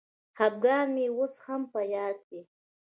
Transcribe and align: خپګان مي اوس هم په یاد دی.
خپګان 0.37 0.87
مي 0.95 1.05
اوس 1.17 1.33
هم 1.45 1.61
په 1.71 1.81
یاد 1.95 2.17
دی. 2.29 2.41